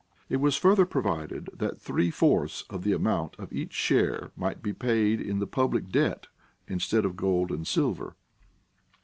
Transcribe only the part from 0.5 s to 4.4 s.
further provided that three fourths of the amount of each share